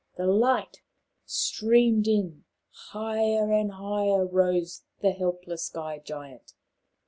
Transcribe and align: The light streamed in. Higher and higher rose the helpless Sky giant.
The 0.17 0.25
light 0.25 0.81
streamed 1.27 2.07
in. 2.07 2.45
Higher 2.89 3.51
and 3.51 3.71
higher 3.73 4.25
rose 4.25 4.81
the 5.01 5.11
helpless 5.11 5.65
Sky 5.65 6.01
giant. 6.03 6.53